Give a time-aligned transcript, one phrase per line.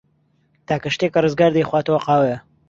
[0.67, 2.37] تاکە شتێک کە ڕزگار دەیخواتەوە، قاوەیە.